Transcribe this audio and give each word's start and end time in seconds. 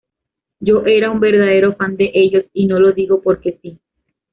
Yo 0.59 0.83
era 0.87 1.11
un 1.11 1.19
verdadero 1.19 1.75
fan 1.75 1.95
de 1.95 2.09
ellos, 2.15 2.45
y 2.53 2.65
no 2.65 2.79
lo 2.79 2.91
digo 2.91 3.21
por 3.21 3.39
que 3.39 3.59
sí. 3.61 3.79